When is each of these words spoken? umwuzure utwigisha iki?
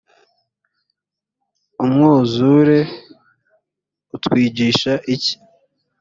umwuzure 1.83 2.79
utwigisha 4.15 4.91
iki? 5.13 5.33